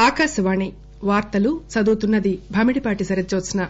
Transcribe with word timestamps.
ఆకాశవాణి 0.00 0.68
వార్తలు 1.02 1.50
చదువుతున్నది 1.72 2.32
భమిడిపాటి 2.50 3.04
శరత్జ్యోత్స్న 3.04 3.60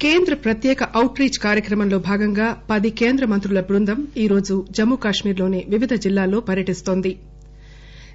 కేంద్ర 0.00 0.34
ప్రత్యేక 0.44 0.82
అవుట్ 0.98 1.20
రీచ్ 1.20 1.38
కార్యక్రమంలో 1.38 1.98
భాగంగా 2.06 2.48
పది 2.70 2.90
కేంద్ర 3.00 3.24
మంత్రుల 3.26 3.60
బృందం 3.60 4.00
ఈరోజు 4.16 4.54
జమ్మూ 4.70 4.96
కాశ్మీర్లోని 4.96 5.60
వివిధ 5.68 5.92
జిల్లాల్లో 6.04 6.38
పర్యటిస్తోంది. 6.40 7.12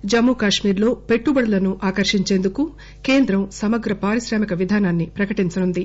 జమ్మూ 0.05 0.33
కాశ్మీర్లో 0.33 0.89
పెట్టుబడులను 1.09 1.71
ఆకర్షించేందుకు 1.83 2.63
కేంద్రం 3.07 3.41
సమగ్ర 3.53 3.93
పారిశ్రామిక 4.03 4.53
విధానాన్ని 4.61 5.07
ప్రకటించనుంది. 5.17 5.83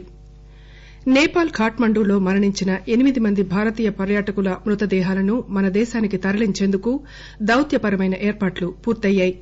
నేపాల్ 1.09 1.51
ఖాట్మండూలో 1.57 2.19
మరణించిన 2.27 2.71
ఎనిమిది 2.89 3.21
మంది 3.21 3.43
భారతీయ 3.51 3.89
పర్యాటకుల 3.99 4.51
మృతదేహాలను 4.67 5.35
మన 5.51 5.67
దేశానికి 5.75 6.19
తరలించేందుకు 6.19 6.93
దౌత్యపరమైన 7.43 8.15
ఏర్పాట్లు 8.29 8.69
పూర్తయ్యాయి. 8.85 9.35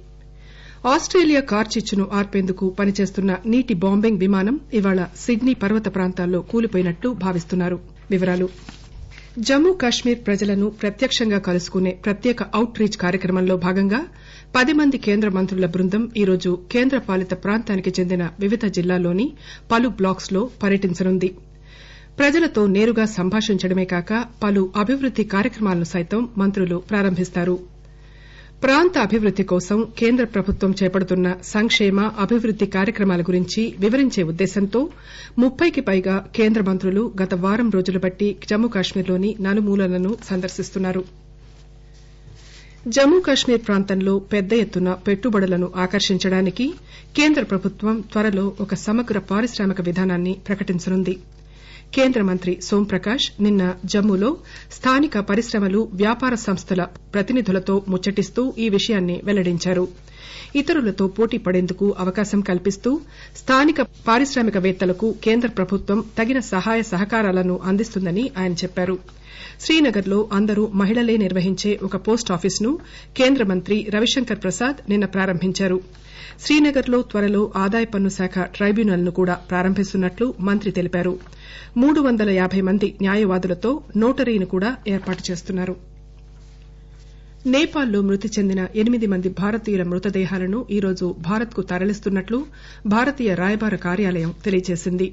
ఆస్టేలియా 0.91 1.41
కార్చిచ్చును 1.41 2.05
ఆర్పేందుకు 2.13 2.69
పనిచేస్తున్న 2.79 3.37
నీటి 3.47 3.75
బాంబింగ్ 3.75 4.19
విమానం 4.19 4.61
ఇవాళ 4.75 5.05
సిడ్నీ 5.17 5.55
పర్వత 5.55 5.95
ప్రాంతాల్లో 5.95 6.41
కూలిపోయినట్లు 6.41 7.11
భావిస్తున్నారు. 7.11 7.79
జమ్మూ 9.39 9.73
కశ్మీర్ 9.73 10.27
ప్రజలను 10.27 10.71
ప్రత్యక్షంగా 10.71 11.39
కలుసుకునే 11.39 11.91
ప్రత్యేక 12.05 12.43
అవుట్ 12.43 12.81
రీచ్ 12.81 12.97
కార్యక్రమంలో 12.97 13.57
భాగంగా 13.57 14.01
పది 14.57 14.73
మంది 14.73 14.99
కేంద్ర 14.99 15.29
మంత్రుల 15.29 15.67
బృందం 15.67 16.11
ఈరోజు 16.17 16.59
కేంద్ర 16.73 16.99
పాలిత 16.99 17.33
ప్రాంతానికి 17.45 17.93
చెందిన 18.01 18.29
వివిధ 18.41 18.67
జిల్లాల్లోని 18.67 19.27
పలు 19.73 19.89
బ్లాక్స్లో 19.89 20.51
పర్యటించనుంది. 20.63 21.31
ప్రజలతో 22.19 22.67
నేరుగా 22.67 23.05
సంభాషించడమే 23.05 23.85
కాక 23.85 24.13
పలు 24.43 24.73
అభివృద్ది 24.77 25.25
కార్యక్రమాలను 25.25 25.85
సైతం 25.85 26.29
మంత్రులు 26.39 26.77
ప్రారంభిస్తారు. 26.91 27.57
ప్రాంత 28.63 28.99
అభివృద్ది 28.99 29.43
కోసం 29.43 29.87
కేంద్ర 29.99 30.25
ప్రభుత్వం 30.25 30.75
చేపడుతున్న 30.83 31.29
సంక్షేమ 31.45 32.01
అభివృద్ది 32.19 32.67
కార్యక్రమాల 32.67 33.23
గురించి 33.23 33.63
వివరించే 33.79 34.23
ఉద్దేశంతో 34.23 34.81
ముప్పైకి 35.39 35.81
పైగా 35.81 36.27
కేంద్ర 36.37 36.63
మంత్రులు 36.63 37.13
గత 37.23 37.35
వారం 37.45 37.71
రోజుల 37.71 37.99
బట్టి 37.99 38.37
జమ్మూ 38.51 38.69
కశ్మీర్లోని 38.69 39.37
నలుమూలలను 39.41 40.13
సందర్శిస్తున్నారు. 40.31 41.03
జమ్మూ 42.89 43.21
కశ్మీర్ 43.21 43.67
ప్రాంతంలో 43.67 44.19
పెద్ద 44.33 44.53
ఎత్తున 44.53 44.93
పెట్టుబడులను 45.07 45.73
ఆకర్షించడానికి 45.77 46.67
కేంద్ర 47.17 47.43
ప్రభుత్వం 47.45 48.01
త్వరలో 48.13 48.53
ఒక 48.61 48.75
సమగ్ర 48.87 49.19
పారిశ్రామిక 49.31 49.81
విధానాన్ని 49.81 50.37
ప్రకటించనుంది. 50.49 51.15
కేంద్ర 51.93 52.23
మంత్రి 52.23 52.53
సోంప్రకాష్ 52.63 53.27
నిన్న 53.41 53.63
జమ్మూలో 53.85 54.31
స్థానిక 54.71 55.19
పరిశ్రమలు 55.31 55.81
వ్యాపార 55.95 56.35
సంస్థల 56.45 56.83
ప్రతినిధులతో 57.13 57.75
ముచ్చటిస్తూ 57.89 58.43
ఈ 58.59 58.69
విషయాన్ని 58.69 59.17
వెల్లడించారు. 59.25 59.85
ఇతరులతో 60.57 61.07
పోటీ 61.07 61.39
పడేందుకు 61.39 61.95
అవకాశం 61.99 62.41
కల్పిస్తూ 62.41 63.01
స్థానిక 63.37 63.81
పారిశ్రామికవేత్తలకు 63.83 65.15
కేంద్ర 65.25 65.49
ప్రభుత్వం 65.49 66.05
తగిన 66.19 66.41
సహాయ 66.41 66.83
సహకారాలను 66.83 67.61
అందిస్తుందని 67.65 68.31
ఆయన 68.39 68.53
చెప్పారు. 68.53 68.99
శ్రీనగర్లో 69.61 70.29
అందరూ 70.33 70.71
మహిళలే 70.75 71.17
నిర్వహించే 71.17 71.79
ఒక 71.83 71.97
పోస్టాఫీస్ను 71.97 72.79
కేంద్ర 73.17 73.45
మంత్రి 73.45 73.87
రవిశంకర్ 73.95 74.43
ప్రసాద్ 74.43 74.91
నిన్న 74.91 75.05
ప్రారంభించారు. 75.05 75.81
శ్రీనగర్లో 76.47 77.03
త్వరలో 77.03 77.53
ఆదాయ 77.57 77.85
పన్ను 77.85 78.09
శాఖ 78.09 78.39
ట్రైబ్యునల్ను 78.39 79.11
కూడా 79.11 79.35
ప్రారంభిస్తున్నట్లు 79.35 80.35
మంత్రి 80.41 80.71
తెలిపారు. 80.71 81.19
మూడు 81.77 82.01
వందల 82.01 82.31
యాబై 82.31 82.61
మంది 82.61 82.95
న్యాయవాదులతో 83.03 83.81
నోటరీని 83.97 84.45
కూడా 84.45 84.77
ఏర్పాటు 84.89 85.31
చేస్తున్నారు. 85.31 85.92
నేపాల్లో 87.47 88.03
మృతి 88.03 88.31
చెందిన 88.39 88.67
ఎనిమిది 88.75 89.07
మంది 89.07 89.29
భారతీయుల 89.29 89.83
మృతదేహాలను 89.83 90.67
ఈరోజు 90.71 91.15
భారత్కు 91.19 91.63
తరలిస్తున్నట్లు 91.63 92.39
భారతీయ 92.87 93.35
రాయబార 93.35 93.75
కార్యాలయం 93.75 94.35
తెలియజేసింది. 94.45 95.09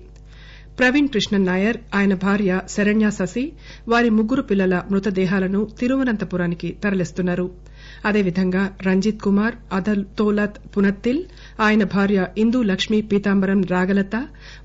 ప్రవీణ్ 0.80 1.08
కృష్ణన్ 1.08 1.46
నాయర్ 1.46 1.78
ఆయన 1.96 2.14
భార్య 2.14 2.60
శరణ్య 2.70 3.10
శశి 3.10 3.44
వారి 3.88 4.10
ముగ్గురు 4.10 4.42
పిల్లల 4.42 4.84
మృతదేహాలను 4.92 5.68
తిరువనంతపురానికి 5.80 6.78
తరలిస్తున్నారు. 6.84 7.50
అదేవిధంగా 8.06 8.78
రంజిత్ 8.88 9.22
కుమార్ 9.22 9.56
అదతోలత్ 9.74 10.78
పునత్తిల్ 10.78 11.24
ఆయన 11.60 11.84
భార్య 11.84 12.28
ఇందూ 12.38 12.62
లక్ష్మీ 12.64 13.02
పీతాంబరం 13.02 13.62
రాగలత 13.72 14.16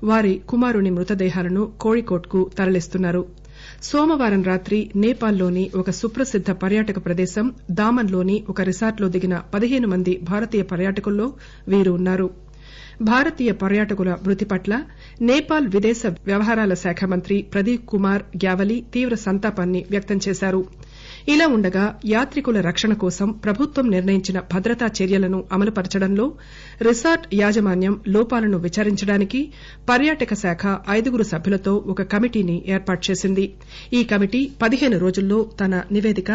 వారి 0.03 0.41
కుమారుని 0.49 0.89
మృతదేహాలను 0.89 1.71
కోళికోట్కు 1.79 2.51
తరలిస్తున్నారు. 2.57 3.44
సోమవారం 3.81 4.43
రాత్రి 4.43 4.91
నేపాల్లోని 4.95 5.71
ఒక 5.75 5.89
సుప్రసిద్ద 5.89 6.51
పర్యాటక 6.51 7.05
ప్రదేశం 7.05 7.45
దామన్లోని 7.71 8.43
ఒక 8.49 8.61
రిసార్ట్లో 8.61 9.07
దిగిన 9.07 9.41
పదిహేను 9.53 9.87
మంది 9.87 10.17
భారతీయ 10.23 10.63
పర్యాటకుల్లో 10.63 11.27
వీరు 11.67 11.91
ఉన్నారు. 11.91 12.27
భారతీయ 13.01 13.51
పర్యాటకుల 13.51 14.15
మృతి 14.25 14.45
పట్ల 14.45 14.73
నేపాల్ 15.21 15.67
విదేశ 15.67 16.01
వ్యవహారాల 16.25 16.73
శాఖ 16.73 17.03
మంత్రి 17.05 17.41
ప్రదీప్ 17.53 17.85
కుమార్ 17.85 18.23
గ్యావలి 18.37 18.85
తీవ్ర 18.93 19.15
సంతాపాన్ని 19.15 19.85
వ్యక్తం 19.89 20.19
చేశారు. 20.27 20.61
ఇలా 21.33 21.45
ఉండగా 21.47 21.83
యాత్రికుల 22.05 22.57
రక్షణ 22.61 22.93
కోసం 22.93 23.31
ప్రభుత్వం 23.45 23.85
నిర్ణయించిన 23.89 24.37
భద్రతా 24.53 24.87
చర్యలను 24.97 25.39
అమలుపరచడంలో 25.51 26.25
రిసార్ట్ 26.81 27.25
యాజమాన్యం 27.33 27.95
లోపాలను 28.07 28.57
విచారించడానికి 28.57 29.41
పర్యాటక 29.89 30.33
శాఖ 30.43 30.63
ఐదుగురు 30.89 31.23
సభ్యులతో 31.23 31.75
ఒక 31.93 32.01
కమిటీని 32.13 32.57
ఏర్పాటు 32.67 33.03
చేసింది. 33.11 33.45
ఈ 33.93 34.03
కమిటీ 34.03 34.41
పదిహేను 34.61 34.99
రోజుల్లో 34.99 35.39
తన 35.61 35.83
నివేదిక 35.91 36.31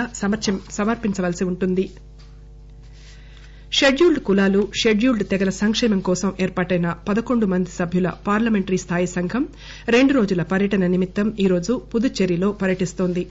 సమర్పించవలసి 0.71 1.45
ఉంటుంది. 1.45 1.87
షెడ్యూల్డ్ 3.79 4.21
కులాలు 4.21 4.69
షెడ్యూల్డ్ 4.83 5.25
తెగల 5.25 5.51
సంక్షేమం 5.59 6.01
కోసం 6.01 6.33
ఏర్పాటైన 6.41 6.89
పదకొండు 7.09 7.47
మంది 7.47 7.71
సభ్యుల 7.71 8.09
పార్లమెంటరీ 8.27 8.79
స్థాయి 8.85 9.07
సంఘం 9.07 9.45
రెండు 9.89 10.13
రోజుల 10.13 10.43
పర్యటన 10.53 10.87
నిమిత్తం 10.87 11.29
ఈరోజు 11.45 11.75
పుదుచ్చేరిలో 11.93 12.53
పర్యటిస్తోంది. 12.63 13.25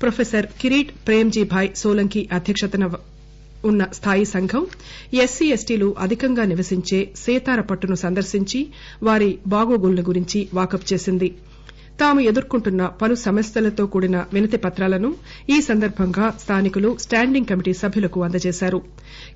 ప్రొఫెసర్ 0.00 0.46
కిరీట్ 0.60 0.92
ప్రేమ్జీభాయ్ 1.06 1.70
సోలంకి 1.76 2.28
అధ్యక్షతన 2.32 2.84
ఉన్న 3.64 3.82
స్థాయి 3.92 4.24
సంఘం 4.24 4.62
ఎస్సీ 5.14 5.46
ఎస్టీలు 5.48 5.94
అధికంగా 5.98 6.44
నివసించే 6.44 6.98
సేతారపట్టును 7.16 7.96
సందర్శించి 7.96 8.60
వారి 9.02 9.30
బాగోగులను 9.46 10.02
గురించి 10.02 10.48
వాకబు 10.54 10.86
చేసింది. 10.92 11.28
తాము 12.00 12.20
ఎదుర్కొంటున్న 12.20 12.86
పలు 13.02 13.14
సమస్యలతో 13.14 13.86
కూడిన 13.86 14.24
వినతి 14.32 14.56
పత్రాలను 14.56 15.10
ఈ 15.50 15.60
సందర్భంగా 15.60 16.30
స్థానికులు 16.42 16.96
స్టాండింగ్ 17.00 17.46
కమిటీ 17.46 17.72
సభ్యులకు 17.72 18.22
అందజేశారు. 18.22 18.80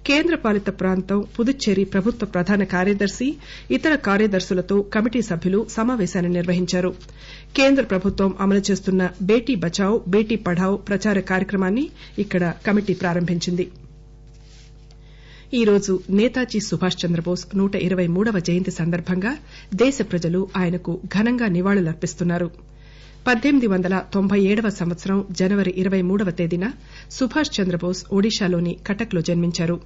కేంద్ర 0.07 0.35
పాలిత 0.35 0.69
ప్రాంతం 0.81 1.25
పుదుచ్చేరి 1.37 1.85
ప్రభుత్వ 1.85 2.27
ప్రధాన 2.27 2.65
కార్యదర్శి 2.75 3.29
ఇతర 3.71 3.95
కార్యదర్శులతో 4.09 4.83
కమిటీ 4.97 5.23
సభ్యులు 5.23 5.67
సమావేశాన్ని 5.77 6.33
నిర్వహించారు. 6.33 6.93
కేంద్ర 7.57 7.85
ప్రభుత్వం 7.85 8.35
అమలు 8.41 8.63
చేస్తున్న 8.71 9.11
బేటీ 9.23 9.55
బచావ్ 9.67 10.01
బేటీ 10.09 10.37
పఢావ్ 10.37 10.79
ప్రచార 10.89 11.21
కార్యక్రమాన్ని 11.33 11.87
ఇక్కడ 12.19 12.53
కమిటీ 12.67 12.95
ప్రారంభించింది. 12.95 13.67
ఈరోజు 15.55 16.01
నేతాజీ 16.11 16.61
సుభాష్ 16.61 17.07
చంద్రబోస్ 17.07 17.57
నూట 17.57 17.75
ఇరవై 17.77 18.07
మూడవ 18.07 18.39
జయంతి 18.39 18.71
సందర్భంగా 18.71 19.37
దేశ 19.75 19.99
ప్రజలు 20.03 20.49
ఆయనకు 20.57 21.01
ఘనంగా 21.07 21.47
నివాళులర్పిస్తున్నారు. 21.47 22.51
పద్దెనిమిది 23.27 23.67
వందల 23.67 24.03
తొంభై 24.15 24.41
ఏడవ 24.41 24.69
సంవత్సరం 24.69 25.25
జనవరి 25.31 25.75
ఇరవై 25.77 26.03
మూడవ 26.03 26.31
తేదీన 26.31 26.73
సుభాష్ 27.11 27.61
చంద్రబోస్ 27.61 28.05
ఒడిశాలోని 28.13 28.77
కటక్లో 28.87 29.21
జన్మించారు. 29.21 29.81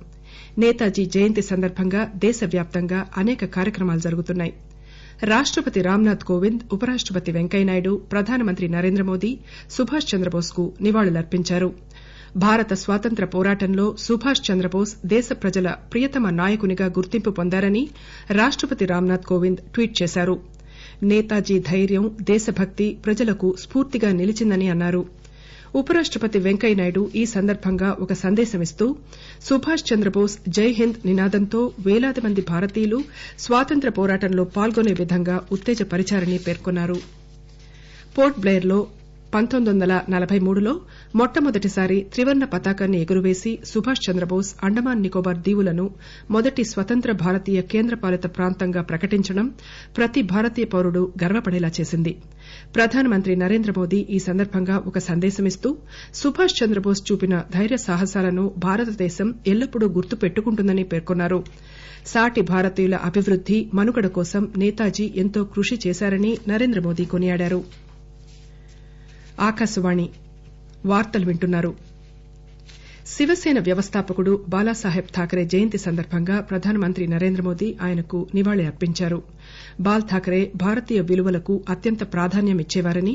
నేతాజీ 0.59 1.05
జయంతి 1.05 1.43
సందర్భంగా 1.43 2.13
దేశవ్యాప్తంగా 2.17 3.07
అనేక 3.17 3.45
కార్యక్రమాలు 3.45 4.01
జరుగుతున్నాయి. 4.01 4.53
రాష్టపతి 5.23 5.83
రామ్నాథ్ 5.83 6.25
కోవింద్ 6.25 6.61
ఉపరాష్టపతి 6.73 7.33
వెంకయ్యనాయుడు 7.33 8.03
ప్రధానమంత్రి 8.13 8.69
నరేంద్రమోదీ 8.69 9.39
సుభాష్ 9.71 10.15
చంద్రబోస్కు 10.15 10.73
నివాళులర్పించారు. 10.81 11.92
భారత 12.37 12.75
స్వాతంత్ర్య 12.75 13.27
పోరాటంలో 13.27 13.97
సుభాష్ 13.99 14.51
చంద్రబోస్ 14.51 15.07
దేశ 15.07 15.29
ప్రజల 15.33 15.75
ప్రియతమ 15.93 16.31
నాయకునిగా 16.31 16.87
గుర్తింపు 16.87 17.31
పొందారని 17.31 17.83
రాష్టపతి 18.31 18.85
రామ్నాథ్ 18.87 19.27
కోవింద్ 19.27 19.57
ట్వీట్ 19.75 20.03
చేశారు. 20.03 20.37
నేతాజీ 21.03 21.59
ధైర్యం 21.59 22.17
దేశభక్తి 22.23 22.97
ప్రజలకు 23.05 23.57
స్పూర్తిగా 23.59 24.13
నిలిచిందని 24.13 24.69
అన్నారు. 24.69 25.03
ఉపరాష్టపతి 25.75 26.39
వెంకయ్యనాయుడు 26.39 27.11
ఈ 27.15 27.25
సందర్భంగా 27.27 27.97
ఒక 28.01 28.13
సందేశమిస్తూ 28.13 28.97
సుభాష్ 29.49 29.93
చంద్రబోస్ 29.93 30.39
జై 30.49 30.69
హింద్ 30.73 31.07
నినాదంతో 31.07 31.73
వేలాది 31.87 32.21
మంది 32.21 32.41
భారతీయులు 32.41 32.99
స్వాతంత్ర్య 33.39 33.91
పోరాటంలో 33.91 34.45
పాల్గొనే 34.45 34.93
విధంగా 34.93 35.41
ఉత్తేజపరిచారని 35.53 36.39
పేర్కొన్నారు. 36.39 36.99
పోర్ట్ 38.19 38.41
బ్లెయిర్లో 38.41 38.81
పంతొమ్మిది 39.33 39.71
వందల 39.73 39.93
నలబై 40.13 40.39
మూడులో 40.39 40.73
మొట్టమొదటిసారి 41.19 41.97
త్రివర్ణ 42.15 42.45
పతాకాన్ని 42.55 42.99
ఎగురవేసి 43.05 43.59
సుభాష్ 43.71 44.03
చంద్రబోస్ 44.07 44.51
అండమాన్ 44.67 45.03
నికోబార్ 45.05 45.39
దీవులను 45.47 45.87
మొదటి 46.31 46.63
స్వతంత్ర 46.71 47.13
భారతీయ 47.23 47.61
కేంద్రపాలిత 47.73 48.27
ప్రాంతంగా 48.37 48.83
ప్రకటించడం 48.91 49.47
ప్రతి 49.97 50.23
భారతీయ 50.33 50.67
పౌరుడు 50.75 51.13
గర్వపడేలా 51.23 51.71
చేసింది. 51.79 52.13
ప్రధానమంత్రి 52.77 53.37
నరేంద్రమోదీ 53.37 54.01
ఈ 54.17 54.21
సందర్భంగా 54.29 54.77
ఒక 54.91 54.99
సందేశమిస్తూ 55.09 55.71
సుభాష్ 56.15 56.59
చంద్రబోస్ 56.61 57.03
చూపిన 57.09 57.37
ధైర్య 57.57 57.79
సాహసాలను 57.89 58.45
భారతదేశం 58.59 59.31
ఎల్లప్పుడూ 59.47 59.89
గుర్తు 59.99 60.17
పెట్టుకుంటుందని 60.17 60.85
పేర్కొన్నారు. 60.93 61.41
సాటి 62.13 62.43
భారతీయుల 62.53 62.97
అభివృద్ది 63.09 63.59
మనుగడ 63.75 64.07
కోసం 64.19 64.45
నేతాజీ 64.57 65.07
ఎంతో 65.17 65.43
కృషి 65.55 65.79
చేశారని 65.87 66.33
నరేంద్రమోదీ 66.49 67.05
కొనియాడారు. 67.15 67.61
ఆకాశవాణి 69.41 70.07
వార్తలు 70.85 71.27
వింటున్నారు. 71.27 71.73
శివసేన 73.07 73.59
వ్యవస్థాపకుడు 73.59 74.45
బాలాసాహెబ్ 74.49 75.09
థాకరే 75.15 75.45
జయంతి 75.45 75.79
సందర్భంగా 75.79 76.41
ప్రధానమంత్రి 76.41 77.07
నరేంద్రమోదీ 77.07 77.77
ఆయనకు 77.83 78.27
నివాళి 78.35 78.67
అర్పించారు. 78.67 79.19
బాల్ 79.81 80.03
ఠాకరే 80.11 80.53
భారతీయ 80.55 81.01
విలువలకు 81.01 81.65
అత్యంత 81.69 82.13
ప్రాధాన్యమిచ్చేవారని 82.13 83.15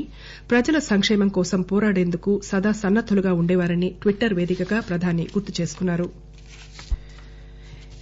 ప్రజల 0.50 0.78
సంక్షేమం 0.78 1.28
కోసం 1.28 1.62
పోరాడేందుకు 1.62 2.40
సదా 2.44 2.72
సన్నద్దులుగా 2.72 3.32
ఉండేవారని 3.32 3.94
ట్విట్టర్ 4.02 4.34
వేదికగా 4.34 4.80
ప్రధాని 4.80 5.26
గుర్తు 5.34 5.60
చేసుకున్నారు. 5.60 6.08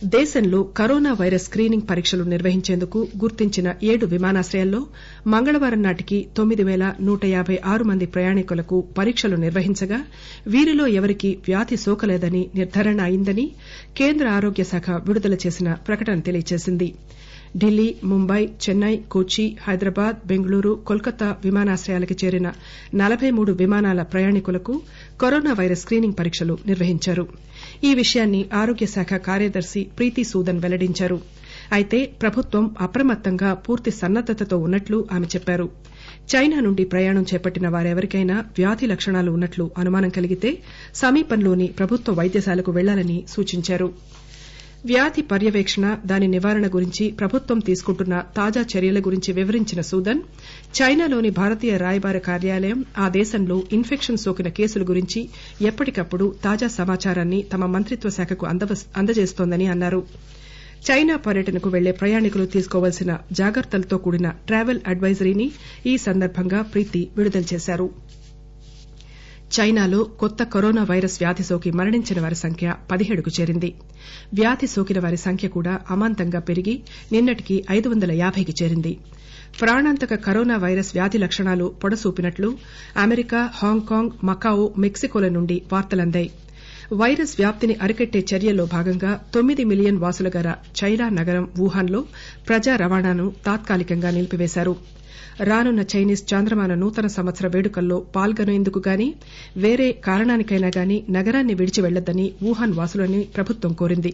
దేశంలో 0.02 0.58
కరోనా 0.78 1.12
వైరస్ 1.12 1.44
స్కీనింగ్ 1.44 1.86
పరీక్షలు 1.88 2.24
నిర్వహించేందుకు 2.24 3.00
గుర్తించిన 3.18 3.68
ఏడు 3.82 4.06
విమానాశ్రయాల్లో 4.06 4.80
మంగళవారం 5.26 5.80
నాటికి 5.82 6.18
తొమ్మిది 6.36 6.64
పేల 6.64 6.86
నూట 7.00 7.24
యాబై 7.26 7.56
ఆరు 7.66 7.84
మంది 7.84 8.06
ప్రయాణికులకు 8.06 8.78
పరీక్షలు 8.98 9.36
నిర్వహించగా 9.36 10.00
వీరిలో 10.46 10.86
ఎవరికీ 10.98 11.30
వ్యాధి 11.48 11.78
సోకలేదని 11.84 12.42
నిర్దారణ 12.54 13.00
అయిందని 13.02 13.46
కేంద్ర 13.96 14.28
ఆరోగ్య 14.36 14.64
శాఖ 14.64 14.98
విడుదల 15.08 15.38
చేసిన 15.46 15.72
ప్రకటన 15.88 16.20
తెలియజేసింది 16.20 16.90
ఢిల్లీ 17.56 17.88
ముంబై 18.04 18.42
చెన్నై 18.64 18.94
కోచి 19.10 19.44
హైదరాబాద్ 19.66 20.16
బెంగళూరు 20.26 20.72
కోల్కతా 20.88 21.28
విమానాశ్రయాలకు 21.44 22.14
చేరిన 22.22 22.48
నలబై 22.94 23.30
మూడు 23.30 23.52
విమానాల 23.60 24.02
ప్రయాణికులకు 24.12 24.74
కరోనా 25.20 25.52
వైరస్ 25.52 25.84
స్కీనింగ్ 25.84 26.18
పరీక్షలు 26.18 26.54
నిర్వహించారు. 26.66 27.24
ఈ 27.84 27.94
విషయాన్ని 27.94 28.40
ఆరోగ్య 28.54 28.86
శాఖ 28.86 29.14
కార్యదర్శి 29.26 29.82
ప్రీతి 29.98 30.24
సూదన్ 30.24 30.60
వెల్లడించారు. 30.60 31.18
అయితే 31.72 31.98
ప్రభుత్వం 32.22 32.76
అప్రమత్తంగా 32.80 33.54
పూర్తి 33.66 33.90
సన్నద్దతతో 33.90 34.58
ఉన్నట్లు 34.58 35.08
ఆమె 35.12 35.26
చెప్పారు. 35.26 35.66
చైనా 36.32 36.60
నుండి 36.60 36.84
ప్రయాణం 36.84 37.26
చేపట్టిన 37.30 37.68
వారెవరికైనా 37.68 38.44
వ్యాధి 38.58 38.86
లక్షణాలు 38.86 39.30
ఉన్నట్లు 39.30 39.70
అనుమానం 39.78 40.08
కలిగితే 40.08 40.50
సమీపంలోని 40.94 41.66
ప్రభుత్వ 41.78 42.12
వైద్యశాలకు 42.12 42.72
పెళ్ళాలని 42.72 43.24
సూచించారు. 43.28 43.88
వ్యాధి 44.84 45.22
పర్యవేక్షణ 45.22 45.96
దాని 46.06 46.28
నివారణ 46.28 46.66
గురించి 46.66 47.10
ప్రభుత్వం 47.10 47.58
తీసుకుంటున్న 47.58 48.22
తాజా 48.36 48.64
చర్యల 48.72 48.98
గురించి 49.00 49.32
వివరించిన 49.32 49.80
సూదన్ 49.80 50.20
చైనాలోని 50.80 51.30
భారతీయ 51.30 51.76
రాయబార 51.76 52.18
కార్యాలయం 52.18 52.84
ఆ 52.98 53.08
దేశంలో 53.08 53.62
ఇన్ఫెక్షన్ 53.72 54.16
సోకిన 54.16 54.48
కేసుల 54.48 54.82
గురించి 54.82 55.28
ఎప్పటికప్పుడు 55.62 56.34
తాజా 56.44 56.66
సమాచారాన్ని 56.68 57.42
తమ 57.52 57.66
మంత్రిత్వ 57.66 58.10
శాఖకు 58.10 58.46
అందజేస్తోందని 58.96 59.66
అన్నారు. 59.66 60.02
చైనా 60.90 61.16
పర్యటనకు 61.16 61.68
వెళ్ళే 61.68 61.92
ప్రయాణికులు 61.92 62.46
తీసుకోవాల్సిన 62.46 63.18
జాగ్రత్తలతో 63.32 63.98
కూడిన 63.98 64.28
ట్రావెల్ 64.46 64.80
అడ్వైజరీని 64.86 65.52
ఈ 65.86 65.96
సందర్భంగా 65.98 66.62
ప్రీతి 66.62 67.08
విడుదల 67.16 67.44
చేశారు. 67.54 67.88
చైనాలో 69.54 70.04
కొత్త 70.20 70.42
కరోనా 70.42 70.82
వైరస్ 70.82 71.16
వ్యాధి 71.22 71.42
సోకి 71.42 71.70
మరణించిన 71.70 72.20
వారి 72.20 72.34
సంఖ్య 72.34 72.74
పదిహేడుకు 72.92 73.30
చేరింది. 73.40 73.70
వ్యాధి 74.34 74.66
సోకిన 74.66 74.98
వారి 74.98 75.16
సంఖ్య 75.16 75.48
కూడా 75.48 75.80
అమాంతంగా 75.90 76.40
పెరిగి 76.40 76.74
నిన్నటికి 77.12 77.64
ఐదు 77.70 77.88
వందల 77.88 78.12
యాబైకి 78.12 78.54
చేరింది. 78.62 78.92
ప్రాణాంతక 79.60 80.14
కరోనా 80.14 80.56
వైరస్ 80.56 80.90
వ్యాధి 80.94 81.18
లక్షణాలు 81.18 81.74
పొడసూపినట్లు 81.84 82.50
అమెరికా 82.96 83.50
హాంకాంగ్ 83.54 84.10
మకావో 84.24 84.74
మెక్సికోల 84.78 85.28
నుండి 85.28 85.62
వార్తలందాయి. 85.72 86.30
వైరస్ 86.92 87.34
వ్యాప్తిని 87.38 87.74
అరికట్టే 87.74 88.24
చర్యల్లో 88.32 88.66
భాగంగా 88.66 89.20
తొమ్మిది 89.34 89.64
మిలియన్ 89.64 89.98
వాసుల 89.98 90.28
గల 90.36 90.48
చైనా 90.80 91.08
నగరం 91.08 91.48
వుహాన్లో 91.58 92.04
ప్రజా 92.48 92.76
రవాణాను 92.76 93.32
తాత్కాలికంగా 93.46 94.10
నిలిపివేశారు. 94.10 94.74
రానున్న 95.40 95.84
చైనీస్ 95.96 96.34
చాంద్రమాన 96.34 96.74
నూతన 96.74 97.06
సంవత్సర 97.06 97.46
వేడుకల్లో 97.46 98.06
పాల్గొనేందుకు 98.16 98.82
గాని 98.88 99.14
వేరే 99.56 99.92
కారణానికైనా 99.92 100.70
గాని 100.76 101.02
నగరాన్ని 101.10 101.54
విడిచి 101.54 101.82
వెళ్ళొద్దని 101.82 102.32
వుహాన్ 102.42 102.72
వాసులని 102.72 103.22
ప్రభుత్వం 103.36 103.72
కోరింది. 103.72 104.12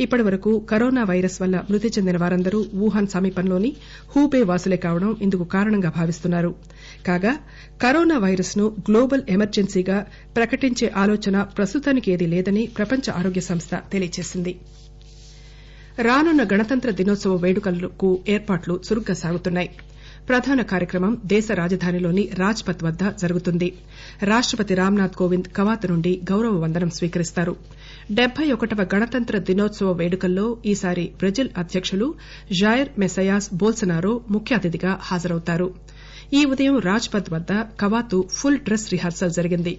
ఇప్పటి 0.00 0.22
వరకు 0.22 0.58
కరోనా 0.70 1.02
వైరస్ 1.02 1.42
వల్ల 1.42 1.62
మృతి 1.70 1.88
చెందిన 1.88 2.16
వారందరూ 2.16 2.64
వుహాన్ 2.74 3.06
సమీపంలోని 3.06 3.72
హూబే 4.16 4.42
వాసులే 4.42 4.76
కావడం 4.76 5.16
ఇందుకు 5.22 5.44
కారణంగా 5.44 5.92
భావిస్తున్నారు. 5.96 6.54
కాగా 7.08 7.32
కరోనా 7.82 8.18
వైరస్ను 8.18 8.66
గ్లోబల్ 8.88 9.22
ఎమర్జెన్సీగా 9.28 9.98
ప్రకటించే 10.36 10.88
ఆలోచన 10.96 11.42
ప్రస్తుతానికి 11.58 12.10
ఏదీ 12.12 12.26
లేదని 12.26 12.66
ప్రపంచ 12.78 13.10
ఆరోగ్య 13.18 13.44
సంస్థ 13.50 13.74
తెలియజేసింది. 13.92 14.54
రానున్న 15.98 16.42
గణతంత్ర 16.44 16.90
దినోత్సవ 16.90 17.34
వేడుకలకు 17.44 18.08
ఏర్పాట్లు 18.28 18.80
చురుగ్గా 18.86 19.14
సాగుతున్నాయి. 19.14 19.70
ప్రధాన 20.28 20.60
కార్యక్రమం 20.62 21.12
దేశ 21.32 21.48
రాజధానిలోని 21.54 22.28
రాజ్ 22.38 22.62
పథ్ 22.68 22.84
వద్ద 22.84 23.02
జరుగుతుంది. 23.20 23.68
రాష్టపతి 24.22 24.74
రామ్నాథ్ 24.74 25.16
కోవింద్ 25.16 25.48
కవాతు 25.56 25.86
నుండి 25.86 26.12
గౌరవ 26.30 26.54
వందనం 26.64 26.90
స్వీకరిస్తారు. 26.90 27.54
డెబ్బై 28.12 28.46
ఒకటవ 28.52 28.82
గణతంత్ర 28.94 29.38
దినోత్సవ 29.50 29.92
వేడుకల్లో 29.92 30.46
ఈసారి 30.72 31.04
బ్రెజిల్ 31.18 31.50
అధ్యకులు 31.58 32.08
జాయర్ 32.60 32.90
మెసయాస్ 32.98 33.48
బోల్సనారో 33.54 34.12
ముఖ్య 34.30 34.56
అతిథిగా 34.56 34.98
హాజరవుతారు. 35.02 35.68
ఈ 36.32 36.44
ఉదయం 36.44 36.78
రాజ్ 36.78 37.08
పథ్ 37.14 37.28
వద్ద 37.32 37.52
కవాతు 37.80 38.18
ఫుల్ 38.30 38.58
డ్రెస్ 38.58 38.86
రిహార్సల్ 38.92 39.30
జరిగింది. 39.30 39.72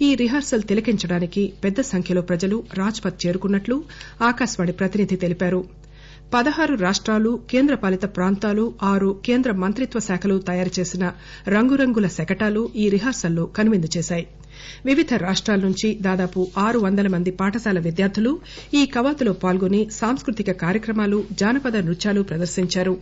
ఈ 0.00 0.14
రిహార్సల్ 0.14 0.62
తిలకించడానికి 0.62 1.52
పెద్ద 1.64 1.80
సంఖ్యలో 1.90 2.22
ప్రజలు 2.22 2.56
రాజ్ 2.74 3.00
పథ్ 3.04 3.26
చేరుకున్నట్లు 3.26 3.76
ఆకాశవాణి 4.28 4.72
ప్రతినిధి 4.72 5.16
తెలిపారు. 5.16 5.60
పదహారు 6.34 6.74
రాష్టాలు 6.76 7.40
కేంద్రపాలిత 7.50 8.04
ప్రాంతాలు 8.16 8.62
ఆరు 8.82 9.20
కేంద్ర 9.24 9.52
మంత్రిత్వ 9.54 10.00
శాఖలు 10.00 10.38
తయారు 10.48 10.72
చేసిన 10.78 11.04
రంగురంగుల 11.48 12.06
శకటాలు 12.16 12.70
ఈ 12.76 12.88
రిహార్సల్లో 12.88 13.46
కనువిందు 13.56 13.88
చేశాయి. 13.96 14.26
వివిధ 14.86 15.14
రాష్టాల 15.22 15.60
నుంచి 15.60 15.94
దాదాపు 16.00 16.48
ఆరు 16.58 16.78
వందల 16.78 17.08
మంది 17.08 17.30
పాఠశాల 17.30 17.78
విద్యార్థులు 17.78 18.32
ఈ 18.74 18.86
కవాతులో 18.86 19.32
పాల్గొని 19.44 19.80
సాంస్కృతిక 19.90 20.50
కార్యక్రమాలు 20.64 21.24
జానపద 21.32 21.76
నృత్యాలు 21.86 22.22
ప్రదర్శించారు. 22.22 22.94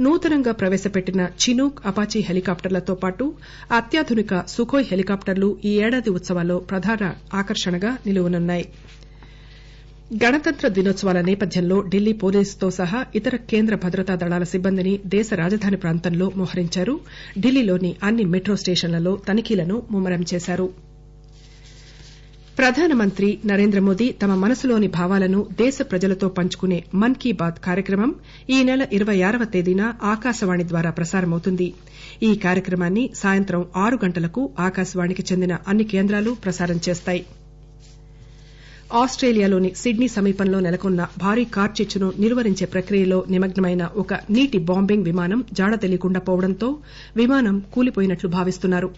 నూతనంగా 0.00 0.52
ప్రవేశపెట్టిన 0.52 1.20
చినూక్ 1.42 1.86
అపాచీ 1.86 2.20
హెలికాప్టర్లతో 2.20 2.94
పాటు 2.94 3.24
అత్యాధునిక 3.76 4.46
సుఖోయ్ 4.46 4.84
హెలికాప్టర్లు 4.84 5.58
ఈ 5.64 5.72
ఏడాది 5.78 6.10
ఉత్సవాల్లో 6.10 6.58
ప్రధాన 6.58 7.14
ఆకర్షణగా 7.34 7.98
నిలువనున్నాయి. 8.06 8.66
గణతంత్ర 10.24 10.68
దినోత్సవాల 10.68 11.20
నేపథ్యంలో 11.20 11.84
ఢిల్లీ 11.88 12.12
పోలీసుతో 12.12 12.70
సహా 12.70 13.04
ఇతర 13.14 13.36
కేంద్ర 13.36 13.74
భద్రతా 13.74 14.14
దళాల 14.14 14.42
సిబ్బందిని 14.42 15.00
దేశ 15.06 15.30
రాజధాని 15.34 15.76
ప్రాంతంలో 15.76 16.32
మోహరించారు. 16.36 17.00
ఢిల్లీలోని 17.38 17.96
అన్ని 18.02 18.24
మెట్రో 18.24 18.56
స్టేషన్లలో 18.56 19.18
తనిఖీలను 19.28 19.82
ముమ్మరం 19.90 20.24
చేశారు. 20.34 20.87
ప్రధానమంత్రి 22.58 23.28
నరేంద్రమోదీ 23.44 24.06
తమ 24.22 24.32
మనసులోని 24.34 24.88
భావాలను 24.96 25.40
దేశ 25.60 25.78
ప్రజలతో 25.90 26.28
పంచుకునే 26.28 26.78
మన్ 26.94 27.14
కీ 27.14 27.30
బాత్ 27.32 27.58
కార్యక్రమం 27.60 28.10
ఈ 28.48 28.58
నెల 28.62 28.82
ఇరవై 28.92 29.16
ఆరవ 29.22 29.44
తేదీన 29.54 29.82
ఆకాశవాణి 30.12 30.64
ద్వారా 30.68 30.90
ప్రసారమవుతుంది. 30.90 31.68
ఈ 32.22 32.32
కార్యక్రమాన్ని 32.36 33.04
సాయంత్రం 33.14 33.62
ఆరు 33.76 33.98
గంటలకు 34.04 34.42
ఆకాశవాణికి 34.66 35.24
చెందిన 35.30 35.54
అన్ని 35.66 35.86
కేంద్రాలు 35.92 36.32
ప్రసారం 36.44 36.80
చేస్తాయి. 36.88 37.22
ఆస్టేలియాలోని 38.90 39.70
సిడ్నీ 39.74 40.08
సమీపంలో 40.08 40.60
నెలకొన్న 40.60 41.08
భారీ 41.18 41.44
కార్చిచ్చును 41.44 42.12
నిర్వహించే 42.18 42.66
ప్రక్రియలో 42.66 43.24
నిమగ్నమైన 43.30 43.88
ఒక 43.96 44.14
నీటి 44.30 44.58
బాంబింగ్ 44.58 45.04
విమానం 45.04 45.44
జాడ 45.52 45.80
తెలియకుండా 45.80 46.20
పోవడంతో 46.20 46.68
విమానం 47.16 47.62
కూలిపోయినట్లు 47.74 48.28
భావిస్తున్నారు. 48.28 48.88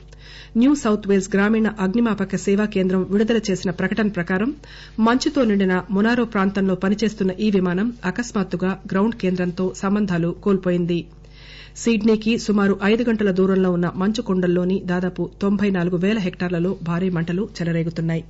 న్యూ 0.56 0.74
సౌత్ 0.74 1.08
వేల్స్ 1.08 1.30
గ్రామీణ 1.34 1.68
అగ్నిమాపక 1.80 2.36
సేవా 2.36 2.64
కేంద్రం 2.64 3.06
విడుదల 3.10 3.40
చేసిన 3.50 3.70
ప్రకటన 3.70 4.08
ప్రకారం 4.08 4.50
మంచుతో 4.98 5.44
నిండిన 5.44 5.82
మొనారో 5.90 6.24
ప్రాంతంలో 6.24 6.74
పనిచేస్తున్న 6.74 7.32
ఈ 7.40 7.50
విమానం 7.50 7.92
అకస్మాత్తుగా 8.04 8.78
గ్రౌండ్ 8.92 9.16
కేంద్రంతో 9.16 9.72
సంబంధాలు 9.76 10.30
కోల్పోయింది. 10.42 11.00
సిడ్నీకి 11.76 12.38
సుమారు 12.38 12.78
ఐదు 12.84 13.02
గంటల 13.02 13.30
దూరంలో 13.30 13.72
ఉన్న 13.72 13.90
మంచు 13.96 14.22
కొండల్లోని 14.22 14.78
దాదాపు 14.84 15.30
తొంభై 15.42 15.70
నాలుగు 15.70 15.96
పేల 15.96 16.18
హెక్టార్లలో 16.18 16.76
భారీ 16.82 17.10
మంటలు 17.10 17.48
చెలరేగుతున్నాయి. 17.58 18.24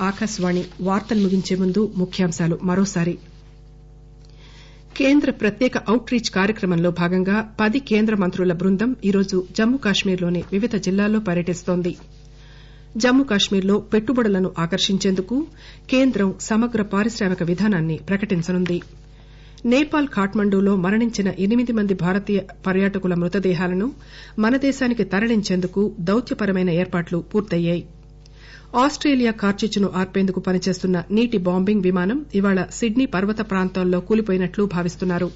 ఆకాశవాణి 0.00 0.64
వార్తలు 0.80 1.20
ముగించే 1.20 1.56
ముందు 1.56 1.92
ముఖ్యాంశాలు 1.96 2.58
మరోసారి. 2.62 3.14
కేంద్ర 4.96 5.30
ప్రత్యేక 5.32 5.78
అవుట్ 5.88 6.12
రీచ్ 6.12 6.30
కార్యక్రమంలో 6.30 6.90
భాగంగా 6.90 7.54
పది 7.60 7.80
కేంద్ర 7.80 8.14
మంత్రుల 8.14 8.52
బృందం 8.52 8.96
ఈరోజు 9.04 9.46
జమ్మూ 9.58 9.78
కాశ్మీర్లోని 9.78 10.44
వివిధ 10.52 10.76
జిల్లాల్లో 10.76 11.20
పర్యటిస్తోంది. 11.20 11.92
జమ్మూ 12.96 13.24
కాశ్మీర్లో 13.24 13.78
పెట్టుబడులను 13.92 14.50
ఆకర్షించేందుకు 14.58 15.36
కేంద్రం 15.90 16.34
సమగ్ర 16.40 16.82
పారిశ్రామిక 16.92 17.42
విధానాన్ని 17.42 17.96
ప్రకటించనుంది. 18.08 18.78
నేపాల్ 19.64 20.08
ఖాట్మండూలో 20.08 20.76
మరణించిన 20.76 21.32
ఎనిమిది 21.38 21.72
మంది 21.72 21.94
భారతీయ 21.94 22.38
పర్యాటకుల 22.66 23.14
మృతదేహాలను 23.14 23.86
మన 24.38 24.56
దేశానికి 24.56 25.04
తరలించేందుకు 25.04 25.94
దౌత్యపరమైన 26.00 26.70
ఏర్పాట్లు 26.70 27.18
పూర్తయ్యాయి. 27.30 27.84
ఆస్టేలియా 28.76 29.32
కార్చిచ్చును 29.32 29.88
ఆర్పేందుకు 29.94 30.40
పనిచేస్తున్న 30.40 31.02
నీటి 31.10 31.38
బాంబింగ్ 31.38 31.82
విమానం 31.82 32.18
ఇవాళ 32.34 32.60
సిడ్నీ 32.70 33.06
పర్వత 33.06 33.40
ప్రాంతాల్లో 33.50 34.00
కూలిపోయినట్లు 34.00 34.64
భావిస్తున్నారు. 34.74 35.28